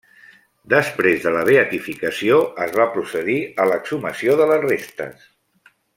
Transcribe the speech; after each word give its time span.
Després 0.73 1.19
de 1.25 1.33
la 1.35 1.43
beatificació 1.49 2.39
es 2.65 2.73
va 2.79 2.89
procedir 2.97 3.37
a 3.65 3.69
l'exhumació 3.73 4.39
de 4.41 4.49
les 4.53 4.67
restes. 4.69 5.29